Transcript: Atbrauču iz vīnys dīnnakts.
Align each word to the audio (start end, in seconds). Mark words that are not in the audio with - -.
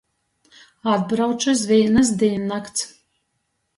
Atbrauču 0.93 1.53
iz 1.55 1.63
vīnys 1.73 2.13
dīnnakts. 2.23 2.91